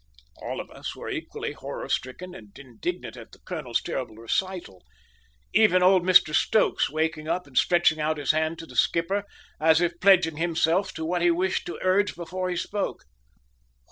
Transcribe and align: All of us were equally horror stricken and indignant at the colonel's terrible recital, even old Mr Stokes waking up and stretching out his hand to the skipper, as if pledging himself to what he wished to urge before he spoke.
All 0.41 0.59
of 0.59 0.71
us 0.71 0.95
were 0.95 1.11
equally 1.11 1.51
horror 1.51 1.87
stricken 1.87 2.33
and 2.33 2.57
indignant 2.57 3.15
at 3.15 3.33
the 3.33 3.37
colonel's 3.45 3.83
terrible 3.83 4.15
recital, 4.15 4.83
even 5.53 5.83
old 5.83 6.01
Mr 6.01 6.33
Stokes 6.33 6.89
waking 6.89 7.27
up 7.27 7.45
and 7.45 7.55
stretching 7.55 7.99
out 7.99 8.17
his 8.17 8.31
hand 8.31 8.57
to 8.57 8.65
the 8.65 8.75
skipper, 8.75 9.25
as 9.59 9.79
if 9.79 9.99
pledging 9.99 10.37
himself 10.37 10.91
to 10.95 11.05
what 11.05 11.21
he 11.21 11.29
wished 11.29 11.67
to 11.67 11.77
urge 11.83 12.15
before 12.15 12.49
he 12.49 12.55
spoke. 12.55 13.03